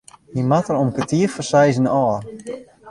[0.33, 2.17] Hy moat der om kertier foar seizen ôf.